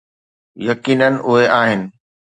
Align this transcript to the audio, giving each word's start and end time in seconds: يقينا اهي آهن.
يقينا 0.57 1.07
اهي 1.07 1.47
آهن. 1.49 1.91